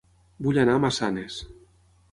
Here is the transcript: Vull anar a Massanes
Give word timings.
Vull 0.47 0.57
anar 0.61 0.79
a 0.79 0.81
Massanes 0.87 1.39